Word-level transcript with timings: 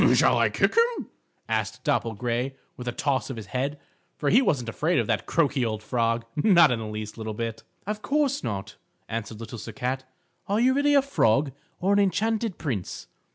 "Shall 0.15 0.39
I 0.39 0.49
kick 0.49 0.73
him?" 0.75 1.09
asked 1.47 1.83
Dapple 1.83 2.15
Gray 2.15 2.55
with 2.75 2.87
a 2.87 2.91
toss 2.91 3.29
of 3.29 3.35
his 3.37 3.45
head, 3.53 3.79
for 4.17 4.31
he 4.31 4.41
wasn't 4.41 4.67
afraid 4.67 4.97
of 4.97 5.05
that 5.05 5.27
croaky 5.27 5.63
old 5.63 5.83
frog, 5.83 6.25
not 6.35 6.69
the 6.71 6.77
least 6.85 7.19
little 7.19 7.35
bit. 7.35 7.61
"Of 7.85 8.01
course 8.01 8.43
not," 8.43 8.77
answered 9.07 9.39
Little 9.39 9.59
Sir 9.59 9.73
Cat. 9.73 10.03
"Are 10.47 10.59
you 10.59 10.73
really 10.73 10.95
a 10.95 11.03
frog, 11.03 11.51
or 11.79 11.93
an 11.93 11.99
enchanted 11.99 12.57
prince?" 12.57 13.09